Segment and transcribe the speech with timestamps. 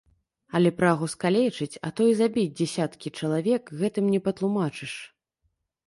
[0.59, 4.93] Але прагу скалечыць, а то і забіць дзясяткі чалавек гэтым не патлумачыш.